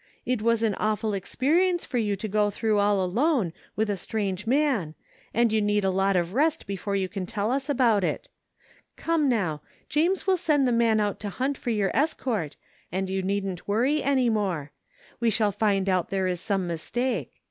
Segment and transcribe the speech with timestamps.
[0.25, 4.47] It was an awful experience for you to go through all alone with a strange
[4.47, 4.95] man,
[5.31, 8.27] and you need a lot of rest before you can tell us about it.
[8.95, 12.55] Come now, James will send the man out to hunt for your escort
[12.91, 14.71] and you needn't worry 103 THE FINDING OF JASPEE HOLT any more.
[15.19, 17.31] We shall find out there is some mistake.